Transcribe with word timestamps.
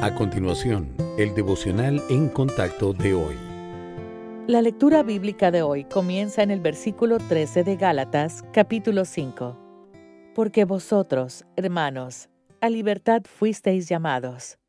A 0.00 0.14
continuación, 0.14 0.94
el 1.18 1.34
devocional 1.34 2.00
en 2.08 2.28
contacto 2.28 2.92
de 2.92 3.14
hoy. 3.14 3.34
La 4.46 4.62
lectura 4.62 5.02
bíblica 5.02 5.50
de 5.50 5.62
hoy 5.62 5.82
comienza 5.86 6.44
en 6.44 6.52
el 6.52 6.60
versículo 6.60 7.18
13 7.18 7.64
de 7.64 7.74
Gálatas, 7.74 8.44
capítulo 8.52 9.04
5. 9.04 9.58
Porque 10.36 10.64
vosotros, 10.64 11.44
hermanos, 11.56 12.28
a 12.60 12.70
libertad 12.70 13.22
fuisteis 13.24 13.88
llamados, 13.88 14.60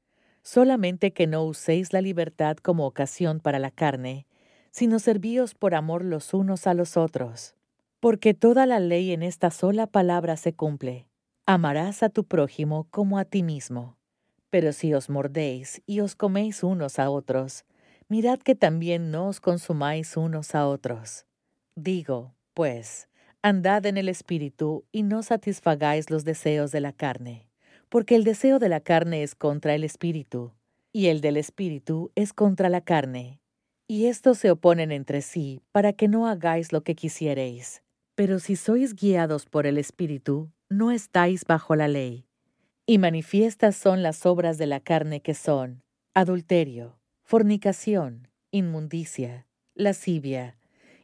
solamente 0.42 1.14
que 1.14 1.28
no 1.28 1.44
uséis 1.44 1.94
la 1.94 2.02
libertad 2.02 2.58
como 2.58 2.88
ocasión 2.88 3.40
para 3.40 3.60
la 3.60 3.70
carne, 3.70 4.26
sino 4.72 4.98
servíos 4.98 5.54
por 5.54 5.76
amor 5.76 6.04
los 6.04 6.34
unos 6.34 6.66
a 6.66 6.74
los 6.74 6.98
otros. 6.98 7.54
Porque 8.00 8.34
toda 8.34 8.66
la 8.66 8.80
ley 8.80 9.12
en 9.12 9.22
esta 9.22 9.52
sola 9.52 9.86
palabra 9.86 10.38
se 10.38 10.54
cumple. 10.54 11.08
Amarás 11.46 12.02
a 12.02 12.10
tu 12.10 12.24
prójimo 12.24 12.88
como 12.90 13.20
a 13.20 13.26
ti 13.26 13.44
mismo. 13.44 13.99
Pero 14.50 14.74
si 14.74 14.94
os 14.94 15.10
mordéis 15.10 15.82
y 15.86 16.00
os 16.00 16.16
coméis 16.16 16.64
unos 16.64 17.00
a 17.00 17.10
otros, 17.10 17.66
mirad 18.08 18.40
que 18.40 18.56
también 18.56 19.12
no 19.12 19.28
os 19.28 19.40
consumáis 19.40 20.18
unos 20.18 20.56
a 20.56 20.68
otros. 20.68 21.26
Digo, 21.76 22.34
pues, 22.54 23.08
andad 23.42 23.86
en 23.86 23.98
el 23.98 24.10
Espíritu 24.10 24.86
y 24.92 25.04
no 25.04 25.24
satisfagáis 25.24 26.10
los 26.10 26.26
deseos 26.26 26.72
de 26.72 26.82
la 26.82 26.94
carne, 26.94 27.48
porque 27.90 28.16
el 28.16 28.24
deseo 28.24 28.60
de 28.60 28.70
la 28.70 28.80
carne 28.80 29.24
es 29.24 29.36
contra 29.36 29.76
el 29.76 29.84
Espíritu, 29.84 30.54
y 30.92 31.08
el 31.08 31.22
del 31.22 31.38
Espíritu 31.38 32.12
es 32.16 32.34
contra 32.34 32.70
la 32.70 32.82
carne. 32.82 33.40
Y 33.88 34.08
estos 34.08 34.38
se 34.38 34.52
oponen 34.52 34.92
entre 34.92 35.22
sí 35.22 35.62
para 35.72 35.94
que 35.94 36.08
no 36.08 36.28
hagáis 36.28 36.74
lo 36.74 36.84
que 36.84 36.96
quisiereis. 36.96 37.82
Pero 38.16 38.40
si 38.40 38.56
sois 38.56 38.96
guiados 38.96 39.46
por 39.46 39.66
el 39.66 39.78
Espíritu, 39.78 40.52
no 40.70 40.92
estáis 40.92 41.46
bajo 41.46 41.76
la 41.76 41.88
ley. 41.88 42.29
Y 42.90 42.98
manifiestas 42.98 43.76
son 43.76 44.02
las 44.02 44.26
obras 44.26 44.58
de 44.58 44.66
la 44.66 44.80
carne 44.80 45.22
que 45.22 45.36
son 45.36 45.84
adulterio, 46.16 46.98
fornicación, 47.22 48.30
inmundicia, 48.50 49.46
lascivia, 49.76 50.58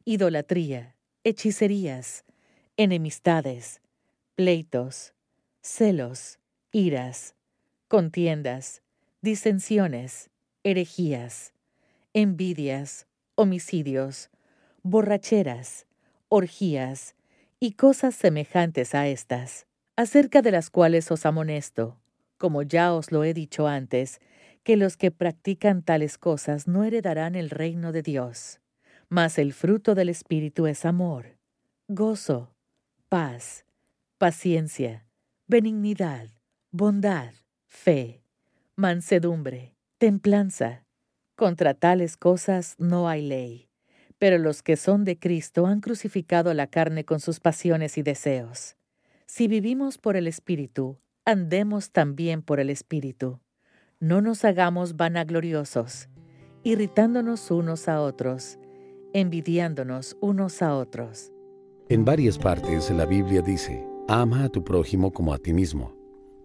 idolatría, 0.04 0.96
hechicerías, 1.24 2.26
enemistades, 2.76 3.82
pleitos, 4.34 5.14
celos, 5.62 6.40
iras, 6.72 7.36
contiendas, 7.88 8.82
disensiones, 9.22 10.32
herejías, 10.64 11.54
envidias, 12.14 13.06
homicidios, 13.36 14.32
borracheras, 14.82 15.86
orgías 16.30 17.14
y 17.60 17.74
cosas 17.74 18.16
semejantes 18.16 18.96
a 18.96 19.08
estas 19.08 19.68
acerca 19.96 20.42
de 20.42 20.52
las 20.52 20.70
cuales 20.70 21.10
os 21.12 21.26
amonesto, 21.26 22.00
como 22.38 22.64
ya 22.64 22.94
os 22.94 23.12
lo 23.12 23.24
he 23.24 23.34
dicho 23.34 23.68
antes, 23.68 24.20
que 24.64 24.78
los 24.78 24.98
que 24.98 25.12
practican 25.12 25.84
tales 25.84 26.18
cosas 26.18 26.68
no 26.68 26.84
heredarán 26.84 27.36
el 27.36 27.50
reino 27.50 27.92
de 27.92 28.02
Dios. 28.02 28.60
Mas 29.10 29.38
el 29.38 29.54
fruto 29.54 29.96
del 29.96 30.10
Espíritu 30.10 30.66
es 30.66 30.86
amor, 30.86 31.38
gozo, 31.88 32.52
paz, 33.08 33.66
paciencia, 34.18 35.06
benignidad, 35.48 36.30
bondad, 36.72 37.34
fe, 37.68 38.24
mansedumbre, 38.76 39.76
templanza. 39.98 40.84
Contra 41.36 41.74
tales 41.74 42.18
cosas 42.18 42.76
no 42.80 43.08
hay 43.08 43.22
ley. 43.22 43.70
Pero 44.18 44.38
los 44.38 44.64
que 44.64 44.78
son 44.78 45.04
de 45.04 45.20
Cristo 45.20 45.68
han 45.68 45.82
crucificado 45.82 46.54
la 46.54 46.68
carne 46.68 47.04
con 47.04 47.20
sus 47.20 47.40
pasiones 47.40 47.98
y 47.98 48.02
deseos. 48.02 48.78
Si 49.28 49.48
vivimos 49.48 49.98
por 49.98 50.16
el 50.16 50.28
Espíritu, 50.28 51.00
andemos 51.26 51.92
también 51.92 52.42
por 52.42 52.60
el 52.60 52.70
Espíritu. 52.70 53.40
No 54.00 54.22
nos 54.22 54.46
hagamos 54.46 54.96
vanagloriosos, 54.96 56.10
irritándonos 56.64 57.50
unos 57.50 57.88
a 57.88 58.02
otros, 58.02 58.60
envidiándonos 59.14 60.16
unos 60.22 60.62
a 60.62 60.76
otros. 60.76 61.32
En 61.90 62.06
varias 62.06 62.38
partes 62.38 62.90
la 62.92 63.06
Biblia 63.06 63.42
dice, 63.42 63.86
ama 64.08 64.44
a 64.44 64.50
tu 64.50 64.64
prójimo 64.64 65.12
como 65.12 65.34
a 65.34 65.40
ti 65.40 65.54
mismo, 65.54 65.96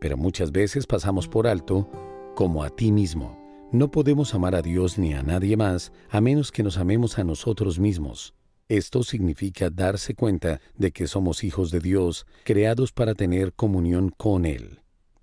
pero 0.01 0.17
muchas 0.17 0.51
veces 0.51 0.87
pasamos 0.87 1.29
por 1.29 1.47
alto 1.47 1.89
como 2.35 2.65
a 2.65 2.71
ti 2.71 2.91
mismo. 2.91 3.39
No 3.73 3.91
podemos 3.91 4.35
amar 4.35 4.55
a 4.55 4.63
Dios 4.63 4.99
ni 4.99 5.13
a 5.13 5.23
nadie 5.23 5.57
más 5.57 5.93
a 6.09 6.21
menos 6.21 6.51
que 6.51 6.63
nos 6.63 6.79
amemos 6.79 7.19
a 7.19 7.25
nosotros 7.25 7.79
mismos. 7.79 8.35
Esto 8.71 9.03
significa 9.03 9.69
darse 9.69 10.15
cuenta 10.15 10.61
de 10.77 10.93
que 10.93 11.09
somos 11.09 11.43
hijos 11.43 11.73
de 11.73 11.81
Dios, 11.81 12.25
creados 12.45 12.93
para 12.93 13.17
tener 13.17 13.53
comunión 13.53 14.11
con 14.17 14.47
Él. 14.47 14.79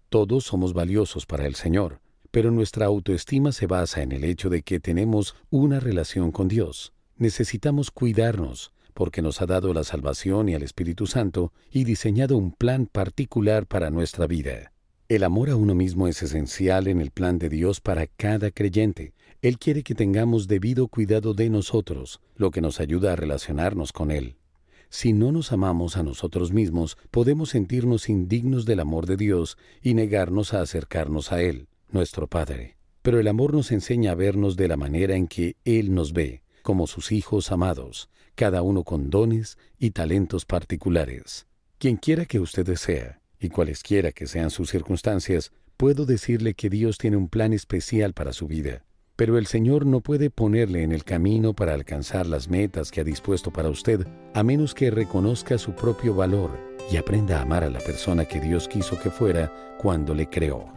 Todos 0.09 0.43
somos 0.43 0.73
valiosos 0.73 1.25
para 1.25 1.45
el 1.45 1.55
Señor, 1.55 2.01
pero 2.29 2.51
nuestra 2.51 2.87
autoestima 2.87 3.53
se 3.53 3.65
basa 3.65 4.01
en 4.01 4.11
el 4.11 4.25
hecho 4.25 4.49
de 4.49 4.63
que 4.63 4.81
tenemos 4.81 5.33
una 5.49 5.79
relación 5.79 6.33
con 6.33 6.49
Dios. 6.49 6.91
Necesitamos 7.15 7.89
cuidarnos, 7.89 8.73
porque 8.93 9.21
nos 9.21 9.41
ha 9.41 9.45
dado 9.45 9.73
la 9.73 9.85
salvación 9.85 10.49
y 10.49 10.53
al 10.53 10.63
Espíritu 10.63 11.07
Santo 11.07 11.53
y 11.71 11.85
diseñado 11.85 12.35
un 12.35 12.51
plan 12.51 12.85
particular 12.85 13.65
para 13.65 13.89
nuestra 13.89 14.27
vida. 14.27 14.73
El 15.07 15.23
amor 15.23 15.51
a 15.51 15.55
uno 15.55 15.73
mismo 15.73 16.09
es 16.09 16.21
esencial 16.21 16.87
en 16.87 16.99
el 16.99 17.11
plan 17.11 17.39
de 17.39 17.47
Dios 17.47 17.79
para 17.79 18.07
cada 18.07 18.51
creyente, 18.51 19.13
él 19.43 19.59
quiere 19.59 19.83
que 19.83 19.93
tengamos 19.93 20.47
debido 20.47 20.87
cuidado 20.87 21.35
de 21.35 21.49
nosotros, 21.49 22.21
lo 22.35 22.49
que 22.49 22.59
nos 22.59 22.79
ayuda 22.79 23.13
a 23.13 23.15
relacionarnos 23.15 23.93
con 23.93 24.09
Él. 24.09 24.37
Si 24.89 25.13
no 25.13 25.31
nos 25.31 25.51
amamos 25.51 25.95
a 25.95 26.01
nosotros 26.01 26.51
mismos, 26.51 26.97
podemos 27.11 27.49
sentirnos 27.49 28.09
indignos 28.09 28.65
del 28.65 28.79
amor 28.79 29.05
de 29.05 29.15
Dios 29.15 29.57
y 29.83 29.93
negarnos 29.93 30.53
a 30.53 30.61
acercarnos 30.61 31.31
a 31.31 31.43
Él, 31.43 31.67
nuestro 31.91 32.27
Padre. 32.27 32.77
Pero 33.03 33.19
el 33.19 33.27
amor 33.27 33.53
nos 33.53 33.71
enseña 33.71 34.13
a 34.13 34.15
vernos 34.15 34.55
de 34.55 34.67
la 34.67 34.77
manera 34.77 35.15
en 35.15 35.27
que 35.27 35.55
Él 35.65 35.93
nos 35.93 36.13
ve, 36.13 36.41
como 36.63 36.87
sus 36.87 37.11
hijos 37.11 37.51
amados, 37.51 38.09
cada 38.33 38.63
uno 38.63 38.83
con 38.83 39.11
dones 39.11 39.59
y 39.77 39.91
talentos 39.91 40.45
particulares. 40.45 41.45
Quien 41.77 41.97
quiera 41.97 42.25
que 42.25 42.39
usted 42.39 42.75
sea, 42.75 43.21
y 43.39 43.49
cualesquiera 43.49 44.11
que 44.11 44.25
sean 44.25 44.49
sus 44.49 44.71
circunstancias, 44.71 45.51
puedo 45.75 46.07
decirle 46.07 46.55
que 46.55 46.71
Dios 46.71 46.97
tiene 46.97 47.17
un 47.17 47.29
plan 47.29 47.53
especial 47.53 48.13
para 48.13 48.33
su 48.33 48.47
vida. 48.47 48.86
Pero 49.17 49.39
el 49.39 49.47
Señor 49.47 49.87
no 49.87 49.99
puede 49.99 50.29
ponerle 50.29 50.83
en 50.83 50.91
el 50.91 51.03
camino 51.03 51.53
para 51.53 51.73
alcanzar 51.73 52.27
las 52.27 52.49
metas 52.49 52.91
que 52.91 53.01
ha 53.01 53.03
dispuesto 53.03 53.51
para 53.51 53.67
usted, 53.67 54.07
a 54.35 54.43
menos 54.43 54.75
que 54.75 54.91
reconozca 54.91 55.57
su 55.57 55.73
propio 55.73 56.13
valor 56.13 56.51
y 56.91 56.97
aprenda 56.97 57.39
a 57.39 57.41
amar 57.41 57.63
a 57.63 57.69
la 57.71 57.79
persona 57.79 58.25
que 58.25 58.39
Dios 58.39 58.67
quiso 58.67 58.97
que 58.99 59.09
fuera 59.09 59.51
cuando 59.79 60.13
le 60.13 60.29
creó. 60.29 60.76